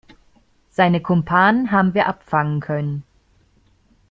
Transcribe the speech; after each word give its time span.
Seine 0.71 0.99
Kumpanen 1.03 1.69
haben 1.69 1.93
wir 1.93 2.07
abfangen 2.07 2.59
können. 2.59 3.03